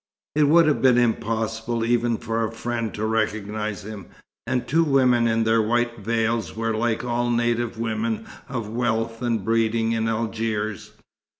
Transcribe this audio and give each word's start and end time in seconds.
It 0.33 0.45
would 0.47 0.65
have 0.65 0.81
been 0.81 0.97
impossible 0.97 1.85
even 1.85 2.17
for 2.17 2.43
a 2.43 2.51
friend 2.51 2.91
to 2.95 3.05
recognize 3.05 3.83
him, 3.85 4.07
and 4.47 4.61
the 4.63 4.65
two 4.65 4.83
women 4.83 5.27
in 5.27 5.43
their 5.43 5.61
white 5.61 5.99
veils 5.99 6.55
were 6.55 6.73
like 6.75 7.05
all 7.05 7.29
native 7.29 7.77
women 7.77 8.25
of 8.49 8.67
wealth 8.67 9.21
and 9.21 9.45
breeding 9.45 9.91
in 9.91 10.09
Algiers. 10.09 10.93